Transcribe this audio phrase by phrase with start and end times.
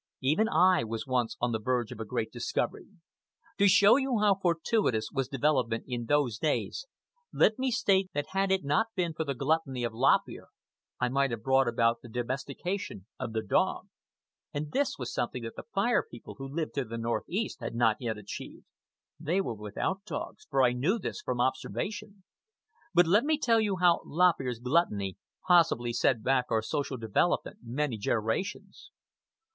[0.21, 2.87] Even I was once on the verge of a great discovery.
[3.59, 6.87] To show you how fortuitous was development in those days
[7.31, 10.47] let me state that had it not been for the gluttony of Lop Ear
[10.99, 13.89] I might have brought about the domestication of the dog.
[14.51, 17.97] And this was something that the Fire People who lived to the northeast had not
[17.99, 18.65] yet achieved.
[19.19, 22.23] They were without dogs; this I knew from observation.
[22.91, 27.59] But let me tell you how Lop Ear's gluttony possibly set back our social development
[27.61, 28.89] many generations.